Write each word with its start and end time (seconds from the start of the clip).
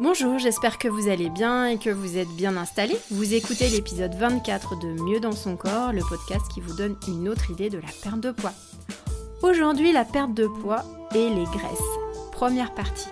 Bonjour, 0.00 0.38
j'espère 0.38 0.78
que 0.78 0.88
vous 0.88 1.08
allez 1.08 1.28
bien 1.28 1.66
et 1.66 1.78
que 1.78 1.90
vous 1.90 2.16
êtes 2.16 2.28
bien 2.30 2.56
installés. 2.56 2.96
Vous 3.10 3.34
écoutez 3.34 3.68
l'épisode 3.68 4.14
24 4.14 4.78
de 4.78 5.02
Mieux 5.02 5.20
dans 5.20 5.32
son 5.32 5.56
corps, 5.56 5.92
le 5.92 6.00
podcast 6.08 6.46
qui 6.52 6.60
vous 6.60 6.74
donne 6.74 6.96
une 7.06 7.28
autre 7.28 7.50
idée 7.50 7.68
de 7.68 7.76
la 7.76 7.88
perte 8.02 8.20
de 8.20 8.30
poids. 8.30 8.54
Aujourd'hui, 9.42 9.92
la 9.92 10.04
perte 10.04 10.34
de 10.34 10.46
poids 10.46 10.82
et 11.14 11.28
les 11.28 11.44
graisses. 11.44 12.32
Première 12.32 12.74
partie. 12.74 13.10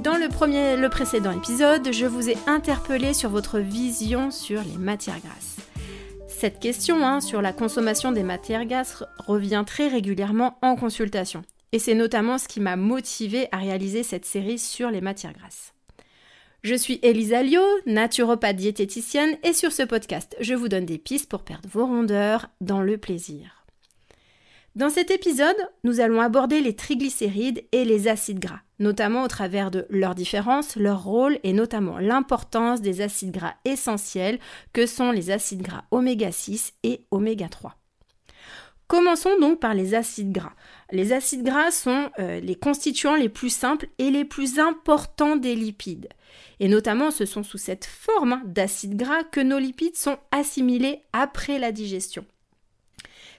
Dans 0.00 0.16
le, 0.16 0.28
premier, 0.28 0.76
le 0.76 0.88
précédent 0.88 1.32
épisode, 1.32 1.92
je 1.92 2.06
vous 2.06 2.28
ai 2.28 2.36
interpellé 2.46 3.14
sur 3.14 3.30
votre 3.30 3.60
vision 3.60 4.30
sur 4.30 4.62
les 4.62 4.76
matières 4.76 5.20
grasses. 5.20 5.56
Cette 6.26 6.58
question 6.58 7.06
hein, 7.06 7.20
sur 7.20 7.42
la 7.42 7.52
consommation 7.52 8.12
des 8.12 8.24
matières 8.24 8.66
grasses 8.66 9.04
revient 9.18 9.62
très 9.66 9.88
régulièrement 9.88 10.58
en 10.62 10.74
consultation. 10.74 11.42
Et 11.72 11.78
c'est 11.78 11.94
notamment 11.94 12.38
ce 12.38 12.48
qui 12.48 12.60
m'a 12.60 12.76
motivé 12.76 13.48
à 13.52 13.58
réaliser 13.58 14.02
cette 14.02 14.24
série 14.24 14.58
sur 14.58 14.90
les 14.90 15.00
matières 15.00 15.32
grasses. 15.32 15.72
Je 16.62 16.74
suis 16.74 16.98
Elisa 17.02 17.42
Lio, 17.42 17.62
naturopathe 17.86 18.56
diététicienne, 18.56 19.38
et 19.44 19.54
sur 19.54 19.72
ce 19.72 19.82
podcast, 19.82 20.36
je 20.40 20.54
vous 20.54 20.68
donne 20.68 20.84
des 20.84 20.98
pistes 20.98 21.30
pour 21.30 21.42
perdre 21.42 21.68
vos 21.70 21.86
rondeurs 21.86 22.50
dans 22.60 22.82
le 22.82 22.98
plaisir. 22.98 23.64
Dans 24.76 24.90
cet 24.90 25.10
épisode, 25.10 25.56
nous 25.82 26.00
allons 26.00 26.20
aborder 26.20 26.60
les 26.60 26.76
triglycérides 26.76 27.64
et 27.72 27.84
les 27.84 28.08
acides 28.08 28.38
gras, 28.38 28.60
notamment 28.78 29.24
au 29.24 29.28
travers 29.28 29.70
de 29.70 29.86
leurs 29.90 30.14
différences, 30.14 30.76
leur 30.76 31.02
rôle 31.02 31.38
et 31.42 31.52
notamment 31.52 31.98
l'importance 31.98 32.80
des 32.80 33.00
acides 33.00 33.32
gras 33.32 33.54
essentiels 33.64 34.38
que 34.72 34.86
sont 34.86 35.10
les 35.10 35.30
acides 35.30 35.62
gras 35.62 35.84
oméga 35.90 36.30
6 36.30 36.74
et 36.84 37.00
oméga 37.10 37.48
3. 37.48 37.79
Commençons 38.90 39.38
donc 39.38 39.60
par 39.60 39.72
les 39.72 39.94
acides 39.94 40.32
gras. 40.32 40.52
Les 40.90 41.12
acides 41.12 41.44
gras 41.44 41.70
sont 41.70 42.10
euh, 42.18 42.40
les 42.40 42.56
constituants 42.56 43.14
les 43.14 43.28
plus 43.28 43.48
simples 43.48 43.86
et 43.98 44.10
les 44.10 44.24
plus 44.24 44.58
importants 44.58 45.36
des 45.36 45.54
lipides. 45.54 46.08
Et 46.58 46.66
notamment, 46.66 47.12
ce 47.12 47.24
sont 47.24 47.44
sous 47.44 47.56
cette 47.56 47.84
forme 47.84 48.42
d'acides 48.46 48.96
gras 48.96 49.22
que 49.22 49.38
nos 49.38 49.60
lipides 49.60 49.94
sont 49.94 50.18
assimilés 50.32 51.04
après 51.12 51.60
la 51.60 51.70
digestion. 51.70 52.26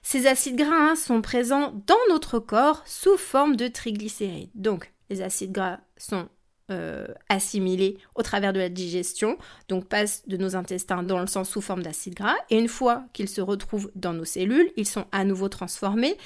Ces 0.03 0.25
acides 0.25 0.55
gras 0.55 0.91
hein, 0.91 0.95
sont 0.95 1.21
présents 1.21 1.73
dans 1.85 1.99
notre 2.07 2.39
corps 2.39 2.81
sous 2.85 3.17
forme 3.17 3.57
de 3.57 3.67
triglycérides. 3.67 4.51
Donc, 4.55 4.93
les 5.09 5.21
acides 5.21 5.51
gras 5.51 5.81
sont 5.97 6.29
euh, 6.71 7.05
assimilés 7.29 7.97
au 8.15 8.23
travers 8.23 8.53
de 8.53 8.59
la 8.59 8.69
digestion, 8.69 9.37
donc 9.67 9.85
passent 9.85 10.23
de 10.27 10.37
nos 10.37 10.55
intestins 10.55 11.03
dans 11.03 11.19
le 11.19 11.27
sang 11.27 11.43
sous 11.43 11.61
forme 11.61 11.83
d'acides 11.83 12.15
gras, 12.15 12.35
et 12.49 12.57
une 12.57 12.67
fois 12.67 13.03
qu'ils 13.13 13.29
se 13.29 13.41
retrouvent 13.41 13.91
dans 13.95 14.13
nos 14.13 14.25
cellules, 14.25 14.71
ils 14.77 14.87
sont 14.87 15.05
à 15.11 15.25
nouveau 15.25 15.49
transformés, 15.49 16.17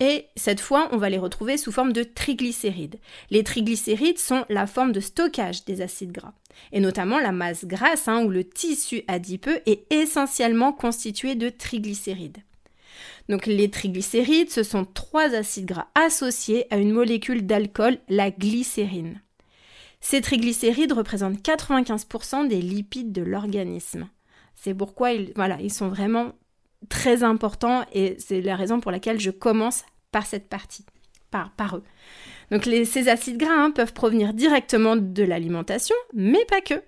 et 0.00 0.26
cette 0.36 0.60
fois, 0.60 0.88
on 0.92 0.96
va 0.96 1.10
les 1.10 1.18
retrouver 1.18 1.56
sous 1.56 1.72
forme 1.72 1.92
de 1.92 2.02
triglycérides. 2.02 2.98
Les 3.30 3.44
triglycérides 3.44 4.18
sont 4.18 4.44
la 4.48 4.66
forme 4.66 4.92
de 4.92 5.00
stockage 5.00 5.64
des 5.64 5.82
acides 5.82 6.12
gras, 6.12 6.32
et 6.72 6.80
notamment 6.80 7.18
la 7.18 7.32
masse 7.32 7.64
grasse, 7.64 8.08
hein, 8.08 8.24
ou 8.24 8.30
le 8.30 8.44
tissu 8.44 9.04
adipeux, 9.06 9.60
est 9.66 9.92
essentiellement 9.92 10.72
constitué 10.72 11.34
de 11.34 11.50
triglycérides. 11.50 12.38
Donc 13.28 13.46
les 13.46 13.70
triglycérides, 13.70 14.50
ce 14.50 14.62
sont 14.62 14.84
trois 14.84 15.34
acides 15.34 15.66
gras 15.66 15.86
associés 15.94 16.66
à 16.70 16.78
une 16.78 16.92
molécule 16.92 17.46
d'alcool, 17.46 17.98
la 18.08 18.30
glycérine. 18.30 19.20
Ces 20.00 20.20
triglycérides 20.20 20.92
représentent 20.92 21.40
95% 21.42 22.48
des 22.48 22.60
lipides 22.60 23.12
de 23.12 23.22
l'organisme. 23.22 24.08
C'est 24.54 24.74
pourquoi 24.74 25.12
ils, 25.12 25.32
voilà, 25.36 25.58
ils 25.60 25.72
sont 25.72 25.88
vraiment 25.88 26.32
très 26.88 27.22
importants 27.22 27.84
et 27.92 28.16
c'est 28.18 28.40
la 28.40 28.56
raison 28.56 28.80
pour 28.80 28.90
laquelle 28.90 29.20
je 29.20 29.30
commence 29.30 29.84
par 30.10 30.26
cette 30.26 30.48
partie, 30.48 30.84
par, 31.30 31.76
eux. 31.76 31.84
Donc 32.50 32.64
ces 32.64 33.08
acides 33.08 33.38
gras 33.38 33.52
hein, 33.52 33.70
peuvent 33.70 33.92
provenir 33.92 34.32
directement 34.32 34.96
de 34.96 35.22
l'alimentation, 35.22 35.94
mais 36.14 36.44
pas 36.46 36.60
que. 36.60 36.82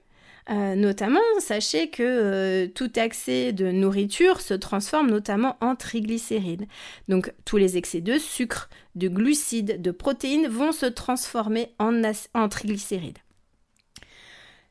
Euh, 0.51 0.75
notamment, 0.75 1.21
sachez 1.39 1.89
que 1.89 2.03
euh, 2.03 2.67
tout 2.67 2.99
excès 2.99 3.53
de 3.53 3.71
nourriture 3.71 4.41
se 4.41 4.55
transforme 4.55 5.11
notamment 5.11 5.57
en 5.61 5.77
triglycérides. 5.77 6.67
Donc 7.09 7.33
tous 7.45 7.59
les 7.59 7.77
excès 7.77 8.01
de 8.01 8.19
sucre, 8.19 8.69
de 8.97 9.09
glucides, 9.09 9.81
de 9.81 9.91
protéines 9.91 10.49
vont 10.49 10.73
se 10.73 10.87
transformer 10.87 11.73
en 11.79 12.49
triglycérides. 12.49 13.19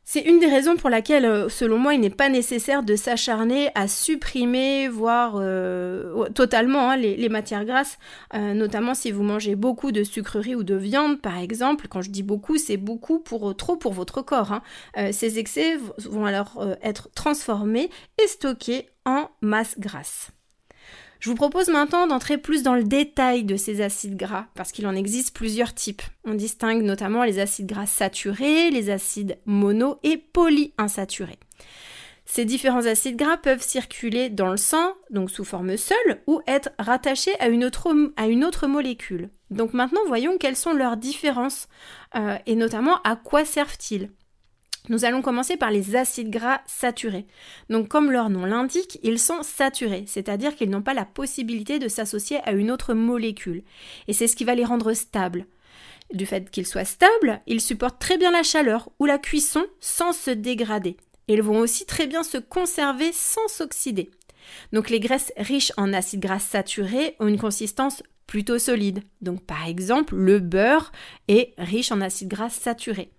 C'est 0.04 0.22
une 0.22 0.40
des 0.40 0.48
raisons 0.48 0.76
pour 0.76 0.90
laquelle, 0.90 1.26
euh, 1.26 1.48
selon 1.48 1.78
moi, 1.78 1.94
il 1.94 2.02
n'est 2.02 2.10
pas 2.10 2.28
nécessaire 2.28 2.84
de 2.84 2.96
s'acharner 2.96 3.70
à 3.76 3.88
supprimer, 3.88 4.88
voire 4.88 5.36
euh, 5.36 6.28
totalement, 6.30 6.90
hein, 6.90 6.98
les, 6.98 7.30
matières 7.30 7.66
grasses, 7.66 7.98
euh, 8.34 8.54
notamment 8.54 8.94
si 8.94 9.12
vous 9.12 9.24
mangez 9.24 9.56
beaucoup 9.56 9.92
de 9.92 10.04
sucreries 10.04 10.56
ou 10.56 10.64
de 10.64 10.76
viande, 10.76 11.22
par 11.22 11.38
exemple. 11.38 11.88
Quand 11.88 12.02
je 12.02 12.10
dis 12.10 12.24
beaucoup, 12.24 12.58
c'est 12.58 12.78
beaucoup 12.78 13.20
pour 13.20 13.56
trop 13.56 13.78
pour 13.78 13.94
votre 13.94 14.22
corps. 14.22 14.52
Hein. 14.52 15.12
ces 15.12 15.40
excès 15.40 15.78
vont 15.98 16.26
alors 16.26 16.62
être 16.82 17.10
transformés 17.14 17.90
et 18.22 18.28
stockés 18.28 18.90
en 19.06 19.30
masse 19.42 19.80
grasse. 19.80 20.32
Je 21.22 21.30
vous 21.30 21.36
propose 21.36 21.68
maintenant 21.68 22.08
d'entrer 22.08 22.40
plus 22.40 22.64
dans 22.64 22.74
le 22.74 22.84
détail 22.84 23.44
de 23.44 23.56
ces 23.56 23.82
acides 23.82 24.18
gras, 24.18 24.48
parce 24.56 24.72
qu'il 24.72 24.88
en 24.88 24.96
existe 24.96 25.36
plusieurs 25.36 25.76
types. 25.76 26.02
On 26.26 26.34
distingue 26.34 26.82
notamment 26.82 27.24
les 27.24 27.38
acides 27.38 27.68
gras 27.68 27.86
saturés, 27.86 28.72
les 28.72 28.90
acides 28.90 29.38
mono 29.46 30.00
et 30.02 30.18
polyinsaturés. 30.18 31.38
Ces 32.26 32.44
différents 32.44 32.88
acides 32.88 33.18
gras 33.18 33.38
peuvent 33.38 33.62
circuler 33.62 34.30
dans 34.30 34.50
le 34.50 34.58
sang, 34.58 34.94
donc 35.12 35.30
sous 35.30 35.44
forme 35.44 35.78
seule, 35.78 36.24
ou 36.26 36.42
être 36.48 36.70
rattachés 36.80 37.40
à 37.40 37.50
une 37.50 37.66
autre, 37.66 38.66
molécule. 38.66 39.30
Donc 39.52 39.76
maintenant, 39.76 40.02
voyons 40.08 40.40
quelles 40.40 40.56
sont 40.56 40.74
leurs 40.74 40.98
différences, 40.98 41.68
euh, 42.16 42.38
et 42.48 42.56
notamment 42.56 43.00
à 43.04 43.16
quoi 43.16 43.46
servent-ils. 43.46 44.10
Nous 44.90 45.06
allons 45.06 45.22
commencer 45.22 45.58
par 45.58 45.70
les 45.70 45.96
acides 45.96 46.32
gras 46.32 46.62
saturés. 46.66 47.28
Donc 47.70 47.88
comme 47.88 48.12
leur 48.12 48.30
nom 48.30 48.46
l'indique, 48.46 49.00
ils 49.04 49.20
sont 49.20 49.44
saturés, 49.44 50.06
c'est-à-dire 50.08 50.56
qu'ils 50.56 50.72
n'ont 50.72 50.82
pas 50.82 50.96
la 50.96 51.06
possibilité 51.06 51.78
de 51.78 51.88
s'associer 51.88 52.40
à 52.44 52.52
une 52.52 52.72
autre 52.72 52.94
molécule. 52.94 53.64
Et 54.08 54.14
c'est 54.14 54.28
ce 54.28 54.36
qui 54.36 54.44
va 54.44 54.56
les 54.56 54.66
rendre 54.66 54.94
stables. 54.94 55.46
Du 56.14 56.26
fait 56.26 56.50
qu'ils 56.50 56.66
soient 56.66 56.84
stables, 56.84 57.42
ils 57.46 57.62
supportent 57.62 58.00
très 58.00 58.18
bien 58.18 58.32
la 58.32 58.44
chaleur 58.44 58.90
ou 59.00 59.06
la 59.06 59.20
cuisson 59.20 59.66
sans 59.80 60.14
se 60.14 60.32
dégrader. 60.32 60.98
Ils 61.28 61.44
vont 61.44 61.60
aussi 61.60 61.86
très 61.86 62.08
bien 62.08 62.24
se 62.24 62.38
conserver 62.38 63.12
sans 63.14 63.48
s'oxyder. 63.48 64.10
Donc 64.74 64.90
les 64.90 65.00
graisses 65.00 65.32
riches 65.38 65.72
en 65.78 65.94
acides 65.94 66.20
gras 66.20 66.40
saturés 66.40 67.16
ont 67.20 67.28
une 67.28 67.40
consistance 67.40 68.02
plutôt 68.26 68.60
solide. 68.60 69.04
Donc 69.22 69.46
par 69.46 69.68
exemple, 69.68 70.16
le 70.16 70.40
beurre 70.40 70.92
est 71.28 71.54
riche 71.58 71.92
en 71.92 72.02
acides 72.02 72.30
gras 72.30 72.50
saturés. 72.50 73.12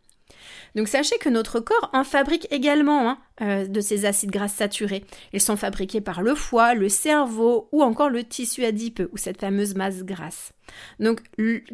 Donc 0.74 0.88
sachez 0.88 1.18
que 1.18 1.28
notre 1.28 1.60
corps 1.60 1.90
en 1.92 2.04
fabrique 2.04 2.46
également 2.50 3.10
hein, 3.10 3.18
euh, 3.40 3.66
de 3.66 3.80
ces 3.80 4.04
acides 4.04 4.30
gras 4.30 4.48
saturés. 4.48 5.04
Ils 5.32 5.40
sont 5.40 5.56
fabriqués 5.56 6.00
par 6.00 6.22
le 6.22 6.34
foie, 6.34 6.74
le 6.74 6.88
cerveau 6.88 7.68
ou 7.72 7.82
encore 7.82 8.10
le 8.10 8.24
tissu 8.24 8.64
adipeux 8.64 9.08
ou 9.12 9.16
cette 9.16 9.40
fameuse 9.40 9.74
masse 9.74 10.04
grasse. 10.04 10.52
Donc 11.00 11.20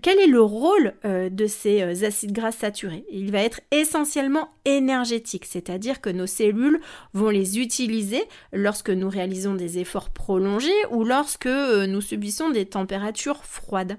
quel 0.02 0.18
est 0.18 0.26
le 0.26 0.40
rôle 0.40 0.94
euh, 1.04 1.28
de 1.28 1.46
ces 1.46 1.82
euh, 1.82 2.06
acides 2.06 2.32
gras 2.32 2.52
saturés? 2.52 3.04
Il 3.10 3.30
va 3.30 3.42
être 3.42 3.60
essentiellement 3.70 4.50
énergétique, 4.64 5.44
c'est-à-dire 5.44 6.00
que 6.00 6.10
nos 6.10 6.26
cellules 6.26 6.80
vont 7.12 7.30
les 7.30 7.58
utiliser 7.58 8.22
lorsque 8.52 8.90
nous 8.90 9.08
réalisons 9.08 9.54
des 9.54 9.78
efforts 9.78 10.10
prolongés 10.10 10.86
ou 10.90 11.04
lorsque 11.04 11.46
nous 11.46 12.00
subissons 12.00 12.50
des 12.50 12.66
températures 12.66 13.44
froides. 13.44 13.98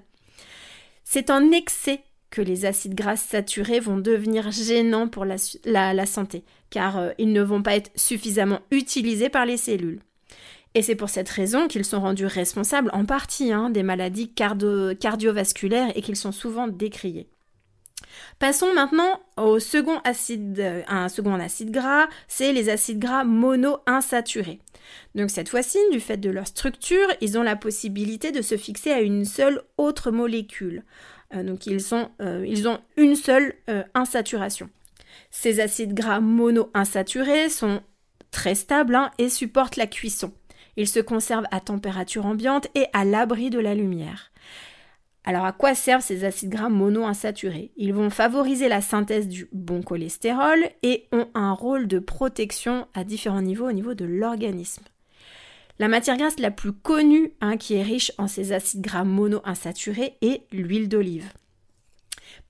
C'est 1.04 1.30
en 1.30 1.50
excès 1.50 2.04
que 2.30 2.40
les 2.40 2.64
acides 2.64 2.94
gras 2.94 3.16
saturés 3.16 3.80
vont 3.80 3.98
devenir 3.98 4.50
gênants 4.50 5.08
pour 5.08 5.24
la, 5.24 6.06
santé, 6.06 6.44
car 6.70 6.98
euh, 6.98 7.10
ils 7.18 7.32
ne 7.32 7.42
vont 7.42 7.62
pas 7.62 7.76
être 7.76 7.90
suffisamment 7.96 8.60
utilisés 8.70 9.28
par 9.28 9.46
les 9.46 9.56
cellules. 9.56 10.00
Et 10.74 10.82
c'est 10.82 10.94
pour 10.94 11.08
cette 11.08 11.28
raison 11.28 11.66
qu'ils 11.66 11.84
sont 11.84 12.00
rendus 12.00 12.26
responsables 12.26 12.90
en 12.92 13.04
partie 13.04 13.52
hein, 13.52 13.70
des 13.70 13.82
maladies 13.82 14.32
cardiovasculaires 14.32 15.90
et 15.96 16.02
qu'ils 16.02 16.16
sont 16.16 16.30
souvent 16.30 16.68
décriés. 16.68 17.28
Passons 18.38 18.72
maintenant 18.72 19.20
au 19.36 19.58
second 19.58 19.98
acide, 20.04 20.84
à 20.86 21.04
un 21.04 21.08
second 21.08 21.34
acide 21.34 21.70
gras, 21.70 22.08
c'est 22.28 22.52
les 22.52 22.68
acides 22.68 22.98
gras 22.98 23.24
monoinsaturés. 23.24 24.60
Donc 25.14 25.30
cette 25.30 25.48
fois-ci, 25.48 25.78
du 25.92 26.00
fait 26.00 26.16
de 26.16 26.30
leur 26.30 26.46
structure, 26.46 27.06
ils 27.20 27.38
ont 27.38 27.42
la 27.42 27.56
possibilité 27.56 28.32
de 28.32 28.42
se 28.42 28.56
fixer 28.56 28.90
à 28.90 29.00
une 29.00 29.24
seule 29.24 29.62
autre 29.76 30.10
molécule. 30.10 30.84
Euh, 31.34 31.42
donc 31.42 31.66
euh, 31.68 32.44
ils, 32.46 32.68
ont 32.68 32.78
une 32.96 33.14
seule 33.14 33.54
euh, 33.68 33.82
insaturation. 33.94 34.68
Ces 35.30 35.60
acides 35.60 35.94
gras 35.94 36.20
mono-insaturés 36.20 37.48
sont 37.48 37.82
très 38.30 38.54
stables 38.54 38.94
hein, 38.94 39.10
et 39.18 39.28
supportent 39.28 39.76
la 39.76 39.86
cuisson. 39.86 40.32
Ils 40.76 40.88
se 40.88 41.00
conservent 41.00 41.46
à 41.50 41.60
température 41.60 42.26
ambiante 42.26 42.68
et 42.74 42.86
à 42.92 43.04
l'abri 43.04 43.50
de 43.50 43.58
la 43.58 43.74
lumière. 43.74 44.32
Alors 45.24 45.44
à 45.44 45.52
quoi 45.52 45.74
servent 45.74 46.02
ces 46.02 46.24
acides 46.24 46.50
gras 46.50 46.70
mono-insaturés? 46.70 47.72
Ils 47.76 47.92
vont 47.92 48.10
favoriser 48.10 48.68
la 48.68 48.80
synthèse 48.80 49.28
du 49.28 49.48
bon 49.52 49.82
cholestérol 49.82 50.58
et 50.82 51.06
ont 51.12 51.28
un 51.34 51.52
rôle 51.52 51.86
de 51.86 51.98
protection 51.98 52.86
à 52.94 53.04
différents 53.04 53.42
niveaux 53.42 53.68
au 53.68 53.72
niveau 53.72 53.94
de 53.94 54.06
l'organisme. 54.06 54.82
La 55.80 55.88
matière 55.88 56.18
grasse 56.18 56.38
la 56.38 56.50
plus 56.50 56.74
connue, 56.74 57.32
hein, 57.40 57.56
qui 57.56 57.72
est 57.72 57.82
riche 57.82 58.12
en 58.18 58.28
ces 58.28 58.52
acides 58.52 58.82
gras 58.82 59.04
monoinsaturés, 59.04 60.18
est 60.20 60.42
l'huile 60.52 60.90
d'olive. 60.90 61.32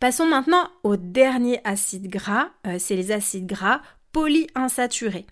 Passons 0.01 0.27
maintenant 0.27 0.69
au 0.83 0.97
dernier 0.97 1.61
acide 1.63 2.09
gras, 2.09 2.49
euh, 2.67 2.81
c'est 2.81 2.97
les 2.97 3.13
acides 3.13 3.47
gras 3.47 3.83
polyinsaturés. 4.11 5.27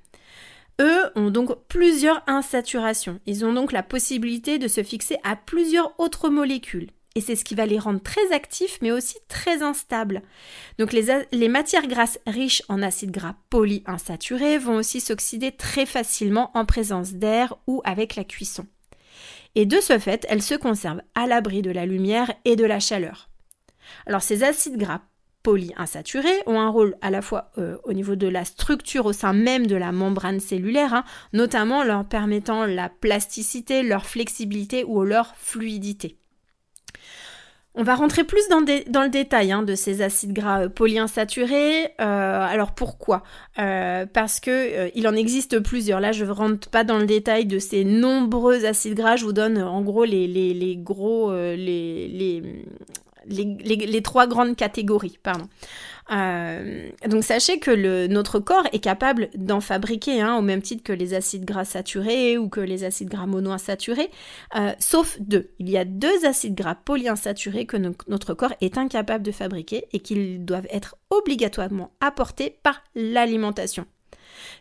Eux 0.80 1.10
ont 1.16 1.30
donc 1.32 1.50
plusieurs 1.66 2.22
insaturations. 2.28 3.18
Ils 3.26 3.44
ont 3.44 3.52
donc 3.52 3.72
la 3.72 3.82
possibilité 3.82 4.60
de 4.60 4.68
se 4.68 4.84
fixer 4.84 5.16
à 5.24 5.34
plusieurs 5.34 5.98
autres 5.98 6.28
molécules. 6.28 6.90
Et 7.18 7.20
c'est 7.20 7.34
ce 7.34 7.44
qui 7.44 7.56
va 7.56 7.66
les 7.66 7.80
rendre 7.80 8.00
très 8.00 8.32
actifs, 8.32 8.78
mais 8.80 8.92
aussi 8.92 9.16
très 9.26 9.64
instables. 9.64 10.22
Donc 10.78 10.92
les, 10.92 11.48
matières 11.48 11.88
grasses 11.88 12.20
riches 12.28 12.62
en 12.68 12.80
acides 12.80 13.10
gras 13.10 13.34
polyinsaturés 13.50 14.56
vont 14.56 14.76
aussi 14.76 15.00
s'oxyder 15.00 15.50
très 15.50 15.84
facilement 15.84 16.52
en 16.54 16.64
présence 16.64 17.14
d'air 17.14 17.56
ou 17.66 17.82
avec 17.82 18.14
la 18.14 18.22
cuisson. 18.22 18.66
Et 19.56 19.66
de 19.66 19.80
ce 19.80 19.98
fait, 19.98 20.26
elles 20.28 20.44
se 20.44 20.54
conservent 20.54 21.02
à 21.16 21.26
l'abri 21.26 21.60
de 21.60 21.72
la 21.72 21.86
lumière 21.86 22.32
et 22.44 22.54
de 22.54 22.64
la 22.64 22.78
chaleur. 22.78 23.28
Alors 24.06 24.22
ces 24.22 24.44
acides 24.44 24.78
gras 24.78 25.00
polyinsaturés 25.42 26.44
ont 26.46 26.60
un 26.60 26.68
rôle 26.68 26.94
à 27.00 27.10
la 27.10 27.20
fois 27.20 27.50
euh, 27.58 27.78
au 27.82 27.94
niveau 27.94 28.14
de 28.14 28.28
la 28.28 28.44
structure 28.44 29.06
au 29.06 29.12
sein 29.12 29.32
même 29.32 29.66
de 29.66 29.74
la 29.74 29.90
membrane 29.90 30.38
cellulaire, 30.38 30.94
hein, 30.94 31.04
notamment 31.32 31.82
leur 31.82 32.04
permettant 32.04 32.64
la 32.64 32.88
plasticité, 32.88 33.82
leur 33.82 34.06
flexibilité 34.06 34.84
ou 34.84 35.02
leur 35.02 35.34
fluidité. 35.34 36.16
On 37.80 37.84
va 37.84 37.94
rentrer 37.94 38.24
plus 38.24 38.48
dans, 38.48 38.58
le 38.58 39.08
détail 39.08 39.52
hein, 39.52 39.62
de 39.62 39.76
ces 39.76 40.02
acides 40.02 40.32
gras 40.32 40.64
euh, 40.64 40.68
polyinsaturés. 40.68 41.84
Euh, 42.00 42.46
alors 42.46 42.72
pourquoi? 42.72 43.22
Parce 43.54 44.40
que 44.40 44.90
il 44.96 45.06
en 45.06 45.14
existe 45.14 45.60
plusieurs. 45.60 46.00
Là, 46.00 46.10
je 46.10 46.24
ne 46.24 46.30
rentre 46.30 46.68
pas 46.68 46.82
dans 46.82 46.98
le 46.98 47.06
détail 47.06 47.46
de 47.46 47.60
ces 47.60 47.84
nombreux 47.84 48.64
acides 48.64 48.94
gras. 48.94 49.14
Je 49.14 49.24
vous 49.24 49.32
donne 49.32 49.62
en 49.62 49.80
gros 49.82 50.04
les, 50.04 50.26
les 50.26 50.76
gros, 50.76 51.32
les, 51.32 52.08
les, 52.08 52.42
trois 54.02 54.26
grandes 54.26 54.56
catégories. 54.56 55.18
Pardon. 55.22 55.48
Euh, 56.10 56.88
donc 57.06 57.22
sachez 57.22 57.58
que 57.58 58.06
notre 58.06 58.38
corps 58.38 58.66
est 58.72 58.78
capable 58.78 59.28
d'en 59.34 59.60
fabriquer, 59.60 60.20
hein, 60.20 60.36
au 60.36 60.42
même 60.42 60.62
titre 60.62 60.82
que 60.82 60.92
les 60.92 61.14
acides 61.14 61.44
gras 61.44 61.64
saturés 61.64 62.38
ou 62.38 62.48
que 62.48 62.60
les 62.60 62.84
acides 62.84 63.10
gras 63.10 63.26
monoinsaturés, 63.26 64.10
euh, 64.56 64.72
sauf 64.78 65.18
deux. 65.20 65.50
Il 65.58 65.68
y 65.68 65.76
a 65.76 65.84
deux 65.84 66.24
acides 66.24 66.54
gras 66.54 66.74
polyinsaturés 66.74 67.66
que 67.66 67.76
notre 67.76 68.34
corps 68.34 68.54
est 68.60 68.78
incapable 68.78 69.24
de 69.24 69.32
fabriquer 69.32 69.84
et 69.92 70.00
qu'ils 70.00 70.44
doivent 70.44 70.68
être 70.70 70.96
obligatoirement 71.10 71.92
apportés 72.00 72.58
par 72.62 72.82
l'alimentation. 72.94 73.86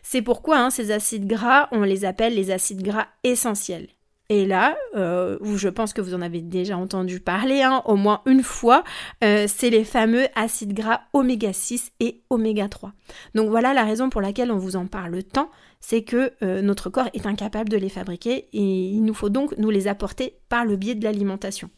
C'est 0.02 0.22
pourquoi 0.22 0.58
hein, 0.58 0.70
ces 0.70 0.90
acides 0.90 1.26
gras, 1.26 1.68
on 1.72 1.82
les 1.82 2.04
appelle 2.04 2.34
les 2.34 2.50
acides 2.50 2.82
gras 2.82 3.08
essentiels. 3.24 3.88
Et 4.30 4.44
là, 4.44 4.76
euh, 4.94 5.38
je 5.56 5.70
pense 5.70 5.94
que 5.94 6.02
vous 6.02 6.12
en 6.12 6.20
avez 6.20 6.42
déjà 6.42 6.76
entendu 6.76 7.18
parler 7.18 7.62
hein, 7.62 7.80
au 7.86 7.96
moins 7.96 8.20
une 8.26 8.42
fois, 8.42 8.84
euh, 9.24 9.46
c'est 9.48 9.70
les 9.70 9.84
fameux 9.84 10.26
acides 10.34 10.74
gras 10.74 11.00
oméga 11.14 11.54
6 11.54 11.92
et 12.00 12.20
oméga 12.28 12.68
3. 12.68 12.92
Donc 13.34 13.48
voilà 13.48 13.72
la 13.72 13.84
raison 13.84 14.10
pour 14.10 14.20
laquelle 14.20 14.52
on 14.52 14.58
vous 14.58 14.76
en 14.76 14.86
parle 14.86 15.22
tant, 15.22 15.50
c'est 15.80 16.02
que 16.02 16.32
euh, 16.42 16.60
notre 16.60 16.90
corps 16.90 17.08
est 17.14 17.24
incapable 17.24 17.70
de 17.70 17.78
les 17.78 17.88
fabriquer 17.88 18.48
et 18.52 18.60
il 18.90 19.02
nous 19.02 19.14
faut 19.14 19.30
donc 19.30 19.56
nous 19.56 19.70
les 19.70 19.88
apporter 19.88 20.34
par 20.50 20.66
le 20.66 20.76
biais 20.76 20.94
de 20.94 21.04
l'alimentation. 21.04 21.70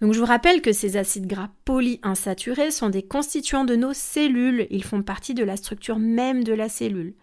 Donc 0.00 0.12
je 0.12 0.18
vous 0.18 0.26
rappelle 0.26 0.60
que 0.60 0.72
ces 0.72 0.98
acides 0.98 1.26
gras 1.26 1.48
polyinsaturés 1.64 2.70
sont 2.70 2.90
des 2.90 3.02
constituants 3.02 3.64
de 3.64 3.76
nos 3.76 3.94
cellules, 3.94 4.66
ils 4.70 4.84
font 4.84 5.02
partie 5.02 5.32
de 5.32 5.42
la 5.42 5.56
structure 5.56 5.98
même 5.98 6.44
de 6.44 6.52
la 6.52 6.68
cellule. 6.68 7.14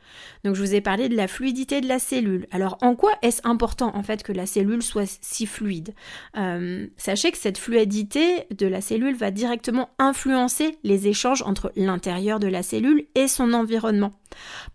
Donc 0.44 0.56
je 0.56 0.62
vous 0.62 0.74
ai 0.74 0.81
parlé 0.81 1.08
de 1.08 1.16
la 1.16 1.28
fluidité 1.28 1.81
de 1.81 1.88
la 1.88 2.00
cellule. 2.00 2.48
Alors 2.52 2.78
en 2.81 2.96
quoi 2.96 3.12
est-ce 3.22 3.42
important 3.44 3.96
en 3.96 4.02
fait 4.02 4.24
que 4.24 4.31
la 4.31 4.48
cellule 4.48 4.81
soit 4.81 5.20
si 5.22 5.46
fluide? 5.46 5.94
Euh, 6.36 6.88
Sachez 6.98 7.31
que 7.31 7.38
cette 7.38 7.60
fluidité 7.60 8.48
de 8.50 8.66
la 8.66 8.81
cellule 8.81 9.16
va 9.16 9.30
directement 9.30 9.90
influencer 10.00 10.78
les 10.84 11.08
échanges 11.08 11.44
entre 11.44 11.72
l'intérieur 11.75 12.40
de 12.40 12.48
la 12.48 12.64
cellule 12.64 13.06
et 13.14 13.28
son 13.28 13.54
environnement. 13.54 14.14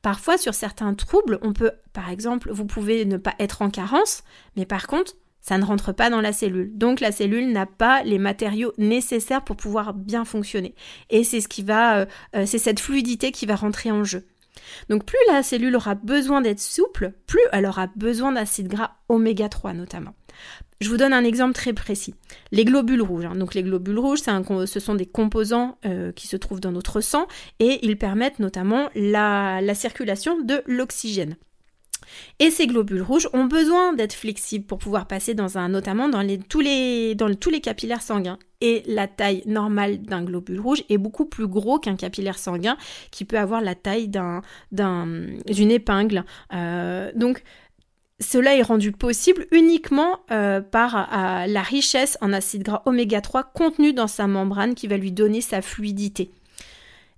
Parfois 0.03 0.39
sur 0.39 0.55
certains 0.55 0.95
troubles, 0.95 1.41
on 1.43 1.53
peut 1.53 1.73
par 1.93 2.11
exemple, 2.11 2.53
vous 2.53 2.65
pouvez 2.65 3.05
ne 3.07 3.17
pas 3.17 3.35
être 3.41 3.61
en 3.61 3.71
carence, 3.71 4.23
mais 4.57 4.67
par 4.67 4.87
contre 4.87 5.15
ça 5.41 5.59
ne 5.59 5.65
rentre 5.65 5.93
pas 5.93 6.11
dans 6.11 6.21
la 6.21 6.33
cellule. 6.33 6.77
Donc 6.77 7.01
la 7.01 7.13
cellule 7.13 7.53
n'a 7.53 7.67
pas 7.67 8.03
les 8.03 8.19
matériaux 8.19 8.73
nécessaires 8.79 9.45
pour 9.45 9.57
pouvoir 9.57 9.95
bien 9.95 10.25
fonctionner. 10.25 10.75
Et 11.11 11.25
c'est 11.25 11.41
ce 11.41 11.49
qui 11.49 11.63
va, 11.63 12.01
euh, 12.01 12.07
euh, 12.37 12.47
c'est 12.47 12.59
cette 12.59 12.81
fluidité 12.81 13.33
qui 13.33 13.47
va 13.47 13.57
rentrer 13.57 13.91
en 13.91 14.05
jeu. 14.05 14.27
Donc 14.89 15.05
plus 15.05 15.19
la 15.29 15.43
cellule 15.43 15.77
aura 15.77 15.95
besoin 15.95 16.41
d'être 16.41 16.61
souple, 16.61 17.13
plus 17.27 17.41
elle 17.53 17.67
aura 17.67 17.87
besoin 17.97 18.33
d'acides 18.33 18.69
gras 18.69 18.97
oméga 19.09 19.49
3 19.49 19.73
notamment. 19.73 20.15
Je 20.81 20.89
vous 20.89 20.97
donne 20.97 21.13
un 21.13 21.25
exemple 21.25 21.55
très 21.55 21.73
précis. 21.73 22.15
Les 22.53 22.65
globules 22.65 23.03
rouges. 23.03 23.25
Hein. 23.25 23.35
Donc 23.35 23.55
les 23.55 23.65
globules 23.65 23.99
rouges, 23.99 24.21
ce 24.21 24.81
sont 24.81 24.95
des 24.95 25.07
composants 25.07 25.79
euh, 25.85 26.13
qui 26.13 26.29
se 26.29 26.37
trouvent 26.37 26.61
dans 26.61 26.71
notre 26.71 27.01
sang 27.01 27.27
et 27.59 27.85
ils 27.85 27.99
permettent 27.99 28.39
notamment 28.39 28.89
la 28.95 29.75
circulation 29.75 30.41
de 30.41 30.63
l'oxygène. 30.67 31.37
Et 32.39 32.51
ces 32.51 32.67
globules 32.67 33.03
rouges 33.03 33.29
ont 33.33 33.45
besoin 33.45 33.93
d'être 33.93 34.13
flexibles 34.13 34.65
pour 34.65 34.79
pouvoir 34.79 35.07
passer 35.07 35.35
dans 35.35 35.59
un, 35.59 35.69
notamment 35.69 36.09
dans, 36.09 36.27
tous, 36.49 36.61
les, 36.61 37.17
capillaires 37.63 38.03
sanguins. 38.03 38.39
Et 38.61 38.83
la 38.87 39.07
taille 39.07 39.43
normale 39.47 40.03
d'un 40.03 40.25
globule 40.25 40.61
rouge 40.61 40.83
est 40.89 40.99
beaucoup 40.99 41.27
plus 41.27 41.47
gros 41.47 41.79
qu'un 41.79 41.97
capillaire 41.97 42.39
sanguin 42.39 42.77
qui 43.11 43.25
peut 43.25 43.39
avoir 43.39 43.61
la 43.61 43.75
taille 43.75 44.11
d'une 44.73 45.71
épingle. 45.71 46.25
Euh, 46.53 47.13
donc, 47.15 47.43
cela 48.21 48.57
est 48.57 48.63
rendu 48.63 48.91
possible 48.91 49.47
uniquement 49.53 50.19
euh, 50.33 50.61
par 50.61 51.09
la 51.47 51.63
richesse 51.63 52.19
en 52.21 52.33
acide 52.33 52.65
gras 52.65 52.83
oméga 52.85 53.21
3 53.21 53.45
contenu 53.45 53.93
dans 53.93 54.09
sa 54.09 54.27
membrane 54.27 54.75
qui 54.75 54.89
va 54.89 54.97
lui 54.97 55.13
donner 55.13 55.41
sa 55.41 55.63
fluidité 55.63 56.33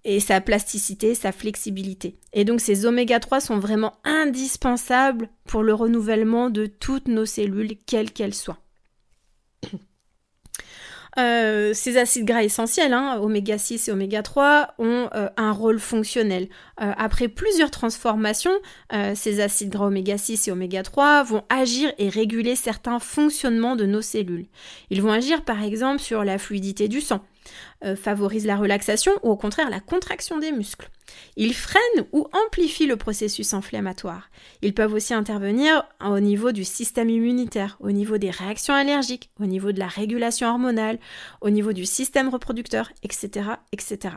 et 0.04 0.20
sa 0.20 0.40
plasticité, 0.40 1.14
sa 1.14 1.32
flexibilité. 1.32 2.18
Et 2.32 2.44
donc 2.44 2.60
ces 2.60 2.86
oméga 2.86 3.20
3 3.20 3.40
sont 3.40 3.58
vraiment 3.58 3.94
indispensables 4.04 5.28
pour 5.46 5.62
le 5.62 5.74
renouvellement 5.74 6.50
de 6.50 6.66
toutes 6.66 7.08
nos 7.08 7.26
cellules, 7.26 7.76
quelles 7.86 8.12
qu'elles 8.12 8.34
soient. 8.34 8.58
Euh, 11.18 11.74
ces 11.74 11.96
acides 11.96 12.24
gras 12.24 12.44
essentiels, 12.44 12.92
hein, 12.92 13.18
oméga 13.20 13.58
6 13.58 13.88
et 13.88 13.92
oméga 13.92 14.22
3, 14.22 14.74
ont 14.78 15.08
euh, 15.14 15.28
un 15.36 15.50
rôle 15.50 15.80
fonctionnel. 15.80 16.48
Euh, 16.80 16.92
après 16.96 17.26
plusieurs 17.26 17.72
transformations, 17.72 18.54
ces 19.14 19.40
acides 19.40 19.70
gras 19.70 19.86
oméga 19.86 20.18
6 20.18 20.46
et 20.46 20.52
oméga 20.52 20.84
3 20.84 21.24
vont 21.24 21.42
agir 21.48 21.92
et 21.98 22.08
réguler 22.08 22.54
certains 22.54 23.00
fonctionnements 23.00 23.74
de 23.74 23.86
nos 23.86 24.02
cellules. 24.02 24.46
Ils 24.90 25.02
vont 25.02 25.10
agir 25.10 25.44
par 25.44 25.62
exemple 25.62 26.00
sur 26.00 26.22
la 26.22 26.38
fluidité 26.38 26.86
du 26.86 27.00
sang, 27.00 27.24
euh, 27.84 27.96
favorise 27.96 28.46
la 28.46 28.56
relaxation 28.56 29.12
ou 29.22 29.30
au 29.30 29.36
contraire 29.36 29.70
la 29.70 29.80
contraction 29.80 30.38
des 30.38 30.52
muscles. 30.52 30.90
Ils 31.36 31.54
freinent 31.54 32.06
ou 32.12 32.26
amplifient 32.46 32.86
le 32.86 32.96
processus 32.96 33.54
inflammatoire. 33.54 34.30
Ils 34.62 34.74
peuvent 34.74 34.92
aussi 34.92 35.14
intervenir 35.14 35.84
au 36.04 36.20
niveau 36.20 36.52
du 36.52 36.64
système 36.64 37.10
immunitaire, 37.10 37.76
au 37.80 37.90
niveau 37.90 38.18
des 38.18 38.30
réactions 38.30 38.74
allergiques, 38.74 39.30
au 39.40 39.46
niveau 39.46 39.72
de 39.72 39.78
la 39.78 39.88
régulation 39.88 40.48
hormonale, 40.48 40.98
au 41.40 41.50
niveau 41.50 41.72
du 41.72 41.86
système 41.86 42.28
reproducteur, 42.28 42.90
etc. 43.02 43.50
etc. 43.72 44.16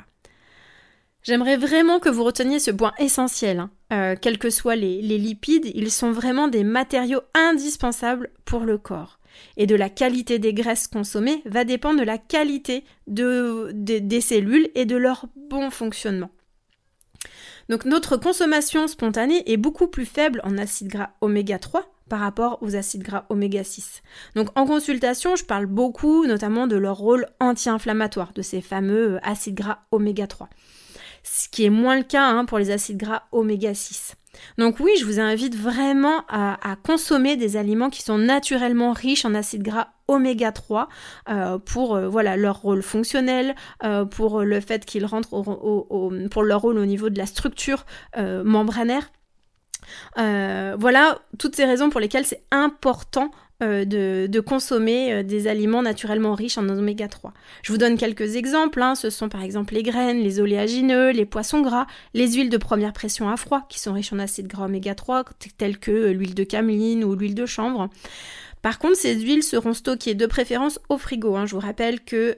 J'aimerais 1.23 1.55
vraiment 1.55 1.99
que 1.99 2.09
vous 2.09 2.25
reteniez 2.25 2.59
ce 2.59 2.71
point 2.71 2.91
essentiel. 2.99 3.59
Hein. 3.59 3.71
Euh, 3.93 4.15
quels 4.19 4.37
que 4.37 4.49
soient 4.49 4.75
les 4.75 5.01
lipides, 5.01 5.71
ils 5.73 5.91
sont 5.91 6.11
vraiment 6.11 6.49
des 6.49 6.65
matériaux 6.65 7.21
indispensables 7.33 8.29
pour 8.43 8.65
le 8.65 8.77
corps 8.77 9.19
et 9.57 9.67
de 9.67 9.75
la 9.75 9.89
qualité 9.89 10.39
des 10.39 10.53
graisses 10.53 10.87
consommées 10.87 11.41
va 11.45 11.63
dépendre 11.63 11.99
de 11.99 12.05
la 12.05 12.17
qualité 12.17 12.83
des 13.07 14.21
cellules 14.21 14.69
et 14.75 14.85
de 14.85 14.95
leur 14.95 15.27
bon 15.35 15.69
fonctionnement. 15.69 16.29
Donc 17.69 17.85
notre 17.85 18.17
consommation 18.17 18.87
spontanée 18.87 19.43
est 19.51 19.57
beaucoup 19.57 19.87
plus 19.87 20.05
faible 20.05 20.41
en 20.43 20.57
acides 20.57 20.89
gras 20.89 21.11
oméga 21.21 21.59
3 21.59 21.89
par 22.09 22.19
rapport 22.19 22.59
aux 22.61 22.75
acides 22.75 23.03
gras 23.03 23.25
oméga 23.29 23.63
6. 23.63 24.03
Donc 24.35 24.49
en 24.55 24.65
consultation, 24.65 25.35
je 25.35 25.45
parle 25.45 25.65
beaucoup 25.65 26.25
notamment 26.25 26.67
de 26.67 26.75
leur 26.75 26.97
rôle 26.97 27.25
anti-inflammatoire, 27.39 28.33
de 28.33 28.41
ces 28.41 28.61
fameux 28.61 29.19
acides 29.23 29.55
gras 29.55 29.79
oméga 29.91 30.27
3. 30.27 30.49
Ce 31.23 31.49
qui 31.49 31.65
est 31.65 31.69
moins 31.69 31.97
le 31.97 32.03
cas 32.03 32.25
hein, 32.25 32.45
pour 32.45 32.59
les 32.59 32.71
acides 32.71 32.97
gras 32.97 33.23
oméga 33.31 33.73
6. 33.73 34.15
Donc 34.57 34.79
oui, 34.79 34.91
je 34.99 35.05
vous 35.05 35.19
invite 35.19 35.55
vraiment 35.55 36.23
à, 36.27 36.75
consommer 36.83 37.35
des 37.35 37.57
aliments 37.57 37.89
qui 37.89 38.01
sont 38.01 38.17
naturellement 38.17 38.91
riches 38.93 39.25
en 39.25 39.33
acides 39.33 39.63
gras 39.63 39.89
oméga 40.07 40.51
3 40.51 40.89
euh, 41.29 41.57
pour 41.59 41.95
euh, 41.95 42.07
voilà 42.07 42.35
leur 42.35 42.61
rôle 42.61 42.83
fonctionnel, 42.83 43.55
euh, 43.83 44.05
pour 44.05 44.41
le 44.41 44.59
fait 44.59 44.85
qu'ils 44.85 45.05
rentrent 45.05 45.29
pour 46.29 46.43
leur 46.43 46.61
rôle 46.61 46.77
au 46.77 46.85
niveau 46.85 47.09
de 47.09 47.17
la 47.17 47.25
structure 47.25 47.85
membranaire. 48.17 49.09
voilà 50.15 51.19
toutes 51.39 51.55
ces 51.55 51.65
raisons 51.65 51.89
pour 51.89 51.99
lesquelles 51.99 52.25
c'est 52.25 52.43
important 52.51 53.31
euh, 53.61 53.85
de, 53.85 54.39
consommer 54.39 55.13
euh, 55.13 55.23
des 55.23 55.47
aliments 55.47 55.83
naturellement 55.83 56.33
riches 56.33 56.57
en 56.57 56.67
oméga 56.67 57.07
3. 57.07 57.33
Je 57.61 57.71
vous 57.71 57.77
donne 57.77 57.97
quelques 57.97 58.35
exemples. 58.35 58.81
Hein. 58.81 58.95
Ce 58.95 59.09
sont 59.09 59.29
par 59.29 59.43
exemple 59.43 59.75
les 59.75 59.83
graines, 59.83 60.19
les 60.19 60.39
oléagineux, 60.39 61.11
les 61.11 61.25
poissons 61.25 61.61
gras, 61.61 61.85
les 62.13 62.33
huiles 62.33 62.49
de 62.49 62.57
première 62.57 62.93
pression 62.93 63.29
à 63.29 63.37
froid 63.37 63.65
qui 63.69 63.79
sont 63.79 63.93
riches 63.93 64.11
en 64.11 64.19
acides 64.19 64.47
gras 64.47 64.65
oméga 64.65 64.95
3 64.95 65.23
telles 65.57 65.77
que 65.77 65.91
euh, 65.91 66.13
l'huile 66.13 66.33
de 66.33 66.43
cameline 66.43 67.03
ou 67.03 67.15
l'huile 67.15 67.35
de 67.35 67.45
chanvre. 67.45 67.89
Par 68.63 68.79
contre, 68.79 68.97
ces 68.97 69.19
huiles 69.19 69.43
seront 69.43 69.73
stockées 69.73 70.15
de 70.15 70.25
préférence 70.25 70.79
au 70.89 70.97
frigo. 70.97 71.35
Hein. 71.35 71.45
Je 71.45 71.53
vous 71.53 71.61
rappelle 71.61 71.99
que 72.01 72.37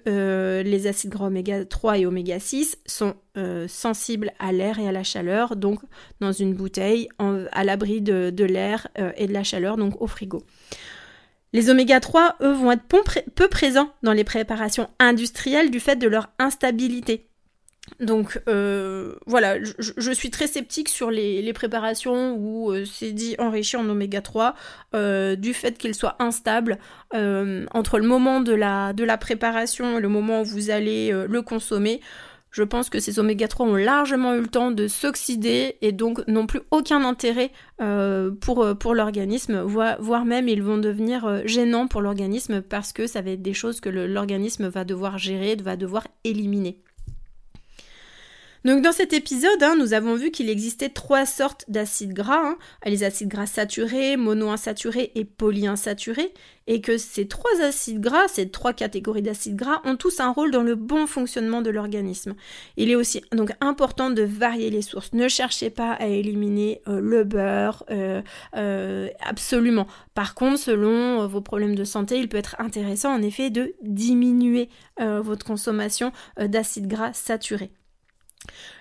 les 0.63 0.87
acides 0.87 1.11
gras 1.11 1.27
oméga 1.27 1.65
3 1.65 1.99
et 1.99 2.05
oméga 2.07 2.39
6 2.39 2.79
sont 2.87 3.13
sensibles 3.67 4.31
à 4.39 4.51
l'air 4.51 4.79
et 4.79 4.87
à 4.87 4.91
la 4.91 5.03
chaleur, 5.03 5.55
donc 5.55 5.81
dans 6.21 6.31
une 6.31 6.55
bouteille 6.55 7.09
à 7.19 7.63
l'abri 7.63 8.01
de, 8.01 8.43
l'air 8.43 8.87
et 9.17 9.27
de 9.27 9.33
la 9.33 9.43
chaleur, 9.43 9.77
donc 9.77 10.01
au 10.01 10.07
frigo. 10.07 10.43
Les 11.55 11.69
oméga 11.69 12.01
3, 12.01 12.35
eux, 12.41 12.51
vont 12.51 12.73
être 12.73 12.83
peu 12.83 13.47
présents 13.47 13.89
dans 14.03 14.11
les 14.11 14.25
préparations 14.25 14.89
industrielles 14.99 15.71
du 15.71 15.79
fait 15.79 15.95
de 15.95 16.05
leur 16.05 16.27
instabilité. 16.37 17.29
Donc 18.01 18.41
euh, 18.49 19.15
voilà, 19.25 19.55
je, 19.63 20.11
suis 20.11 20.31
très 20.31 20.47
sceptique 20.47 20.89
sur 20.89 21.11
les, 21.11 21.53
préparations 21.53 22.35
où 22.35 22.73
euh, 22.73 22.83
c'est 22.83 23.13
dit 23.13 23.37
enrichi 23.39 23.77
en 23.77 23.87
oméga 23.87 24.19
3 24.19 24.53
euh, 24.95 25.37
du 25.37 25.53
fait 25.53 25.77
qu'ils 25.77 25.95
soient 25.95 26.17
instables 26.19 26.77
entre 27.13 27.99
le 27.99 28.05
moment 28.05 28.41
de 28.41 28.53
la 28.53 29.17
préparation 29.17 29.99
et 29.99 30.01
le 30.01 30.09
moment 30.09 30.41
où 30.41 30.45
vous 30.45 30.71
allez 30.71 31.09
le 31.11 31.41
consommer. 31.41 32.01
Je 32.55 32.63
pense 32.63 32.89
que 32.89 33.01
ces 33.01 33.19
oméga 33.19 33.49
3 33.49 33.65
ont 33.65 33.75
largement 33.75 34.33
eu 34.33 34.39
le 34.39 34.47
temps 34.47 34.71
de 34.71 34.87
s'oxyder 34.87 35.75
et 35.81 35.91
donc 35.91 36.25
n'ont 36.29 36.47
plus 36.47 36.61
aucun 36.71 37.03
intérêt 37.03 37.51
pour, 38.39 38.65
pour 38.79 38.95
l'organisme, 38.95 39.59
voire, 39.59 40.23
même 40.23 40.47
ils 40.47 40.63
vont 40.63 40.77
devenir 40.77 41.45
gênants 41.45 41.87
pour 41.87 42.01
l'organisme 42.01 42.61
parce 42.61 42.93
que 42.93 43.07
ça 43.07 43.21
va 43.21 43.31
être 43.31 43.41
des 43.41 43.53
choses 43.53 43.81
que 43.81 43.89
l'organisme 43.89 44.69
va 44.69 44.85
devoir 44.85 45.17
gérer, 45.17 45.57
va 45.57 45.75
devoir 45.75 46.07
éliminer. 46.23 46.79
Donc 48.65 48.81
dans 48.81 48.91
cet 48.91 49.13
épisode, 49.13 49.61
hein, 49.61 49.75
nous 49.77 49.93
avons 49.93 50.15
vu 50.15 50.31
qu'il 50.31 50.49
existait 50.49 50.89
trois 50.89 51.27
sortes 51.27 51.65
d'acides 51.67 52.13
gras, 52.13 52.41
hein. 52.43 52.57
les 52.83 53.03
acides 53.03 53.27
gras 53.27 53.45
saturés, 53.45 54.17
monoinsaturés 54.17 55.11
et 55.13 55.23
polyinsaturés, 55.23 56.33
et 56.65 56.81
que 56.81 56.97
ces 56.97 57.27
trois 57.27 57.61
acides 57.61 58.01
gras, 58.01 58.27
ces 58.27 58.49
trois 58.49 58.73
catégories 58.73 59.21
d'acides 59.21 59.55
gras, 59.55 59.81
ont 59.83 59.95
tous 59.95 60.19
un 60.19 60.31
rôle 60.31 60.49
dans 60.49 60.63
le 60.63 60.73
bon 60.73 61.05
fonctionnement 61.05 61.61
de 61.61 61.69
l'organisme. 61.69 62.33
Il 62.75 62.89
est 62.89 62.95
aussi 62.95 63.21
donc 63.31 63.51
important 63.61 64.09
de 64.09 64.23
varier 64.23 64.71
les 64.71 64.81
sources. 64.81 65.13
Ne 65.13 65.27
cherchez 65.27 65.69
pas 65.69 65.91
à 65.91 66.07
éliminer 66.07 66.81
euh, 66.87 66.99
le 66.99 67.23
beurre, 67.23 67.83
euh, 67.91 68.23
euh, 68.55 69.09
absolument. 69.21 69.85
Par 70.15 70.33
contre, 70.33 70.57
selon 70.57 71.27
vos 71.27 71.41
problèmes 71.41 71.75
de 71.75 71.83
santé, 71.83 72.17
il 72.17 72.29
peut 72.29 72.37
être 72.37 72.55
intéressant 72.57 73.13
en 73.13 73.21
effet 73.21 73.51
de 73.51 73.75
diminuer 73.83 74.69
votre 74.97 75.45
consommation 75.45 76.11
d'acides 76.37 76.87
gras 76.87 77.13
saturés. 77.13 77.69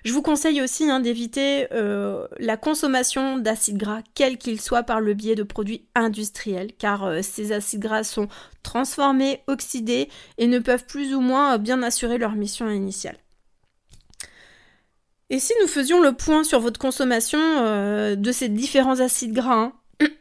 Je 0.05 0.13
vous 0.13 0.23
conseille 0.23 0.61
aussi 0.61 0.91
hein, 0.91 1.01
d'éviter 1.01 1.67
euh, 1.73 2.27
la 2.39 2.57
consommation 2.57 3.39
d'acides 3.39 3.79
gras, 3.79 4.03
quels 4.15 4.39
qu'ils 4.39 4.61
soient, 4.61 4.83
par 4.83 5.01
le 5.01 5.15
biais 5.15 5.35
de 5.35 5.43
produits 5.43 5.87
industriels, 5.95 6.73
car 6.79 7.05
euh, 7.05 7.21
ces 7.23 7.53
acides 7.53 7.81
gras 7.81 8.05
sont 8.05 8.29
transformés, 8.63 9.43
oxydés 9.47 10.09
et 10.39 10.47
ne 10.47 10.59
peuvent 10.59 10.85
plus 10.87 11.15
ou 11.15 11.21
moins 11.21 11.59
bien 11.59 11.83
assurer 11.83 12.19
leur 12.19 12.33
mission 12.33 12.69
initiale. 12.69 13.17
Et 15.31 15.39
si 15.39 15.55
nous 15.63 15.69
faisions 15.69 16.03
le 16.03 16.13
point 16.13 16.45
sur 16.45 16.61
votre 16.61 16.79
consommation 16.79 17.41
euh, 17.41 18.15
de 18.15 18.31
ces 18.31 18.49
différents 18.49 19.01
acides 19.01 19.33
gras, 19.33 19.55
hein, 19.55 19.73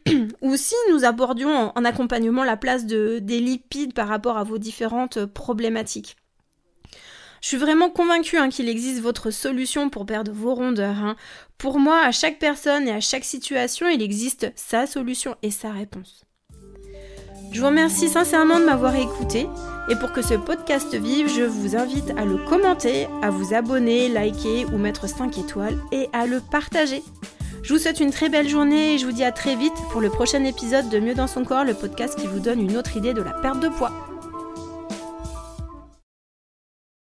ou 0.42 0.56
si 0.56 0.76
nous 0.92 1.04
abordions 1.04 1.72
en, 1.76 1.86
accompagnement 1.86 2.44
la 2.44 2.58
place 2.58 2.86
des 2.86 3.20
lipides 3.20 3.94
par 3.94 4.08
rapport 4.08 4.38
à 4.38 4.44
vos 4.44 4.58
différentes 4.58 5.26
problématiques? 5.26 6.16
Je 7.44 7.50
suis 7.50 7.58
vraiment 7.58 7.90
convaincue 7.90 8.38
hein, 8.38 8.48
qu'il 8.48 8.70
existe 8.70 9.02
votre 9.02 9.30
solution 9.30 9.90
pour 9.90 10.06
perdre 10.06 10.32
vos 10.32 10.56
rondeurs. 10.56 10.96
Hein. 11.04 11.18
Pour 11.58 11.78
moi, 11.78 12.00
à 12.02 12.14
chaque 12.14 12.40
personne 12.40 12.88
et 12.88 12.94
à 12.94 13.02
chaque 13.02 13.26
situation, 13.26 13.90
il 13.90 14.02
existe 14.02 14.50
sa 14.56 14.88
solution 14.88 15.36
et 15.44 15.52
sa 15.52 15.72
réponse. 15.72 16.24
Je 17.52 17.60
vous 17.60 17.68
remercie 17.68 18.08
sincèrement 18.08 18.62
de 18.62 18.66
m'avoir 18.66 18.96
écouté 18.96 19.46
et 19.92 19.96
pour 19.98 20.14
que 20.14 20.22
ce 20.22 20.36
podcast 20.36 20.96
vive, 20.96 21.28
je 21.28 21.44
vous 21.44 21.76
invite 21.76 22.12
à 22.12 22.24
le 22.24 22.38
commenter, 22.38 23.10
à 23.22 23.30
vous 23.30 23.54
abonner, 23.54 24.08
liker 24.08 24.66
ou 24.72 24.78
mettre 24.78 25.10
5 25.10 25.38
étoiles 25.38 25.78
et 25.92 26.08
à 26.14 26.26
le 26.26 26.40
partager. 26.40 27.04
Je 27.62 27.74
vous 27.74 27.80
souhaite 27.80 28.00
une 28.00 28.12
très 28.12 28.30
belle 28.30 28.48
journée 28.48 28.94
et 28.94 28.98
je 28.98 29.06
vous 29.06 29.12
dis 29.12 29.26
à 29.26 29.34
très 29.34 29.58
vite 29.58 29.74
pour 29.92 30.00
le 30.00 30.10
prochain 30.10 30.46
épisode 30.46 30.88
de 30.88 31.00
Mieux 31.00 31.14
dans 31.14 31.28
son 31.28 31.44
corps, 31.44 31.66
le 31.66 31.74
podcast 31.74 32.18
qui 32.18 32.28
vous 32.28 32.40
donne 32.40 32.62
une 32.62 32.78
autre 32.78 32.96
idée 32.96 33.14
de 33.14 33.22
la 33.22 33.34
perte 33.34 33.60
de 33.60 33.68
poids. 33.68 34.13